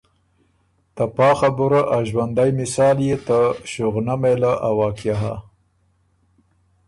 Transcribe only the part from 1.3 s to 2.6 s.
خبُره ا ݫوندئ